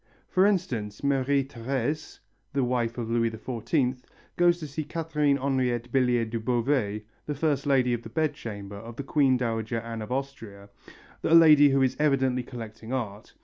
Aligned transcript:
For 0.29 0.47
instance, 0.47 1.03
Marie 1.03 1.43
Thérèse, 1.43 2.21
the 2.53 2.63
wife 2.63 2.97
of 2.97 3.11
Louis 3.11 3.29
XIV, 3.29 3.99
goes 4.35 4.57
to 4.59 4.65
see 4.65 4.83
Caterine 4.83 5.37
Henriette 5.37 5.91
Bellier 5.91 6.25
de 6.25 6.39
Beauvais, 6.39 7.03
the 7.27 7.35
first 7.35 7.67
lady 7.67 7.93
of 7.93 8.01
the 8.01 8.09
bedchamber 8.09 8.77
of 8.77 8.95
the 8.95 9.03
queen 9.03 9.37
dowager 9.37 9.77
Anne 9.79 10.01
of 10.01 10.11
Austria, 10.11 10.71
a 11.23 11.35
lady 11.35 11.69
who 11.69 11.83
is 11.83 11.95
evidently 11.99 12.41
collecting 12.41 12.91
art. 12.91 13.35